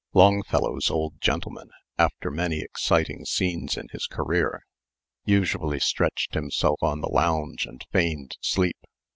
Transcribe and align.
Longfellow's 0.13 0.89
old 0.89 1.21
gentleman, 1.21 1.69
after 1.99 2.31
many 2.31 2.59
exciting 2.61 3.23
scenes 3.23 3.77
in 3.77 3.85
his 3.91 4.07
career, 4.07 4.63
usually 5.25 5.79
stretched 5.79 6.33
himself 6.33 6.81
on 6.81 7.01
the 7.01 7.07
lounge 7.09 7.67
and 7.67 7.85
feigned 7.91 8.35
sleep. 8.41 8.79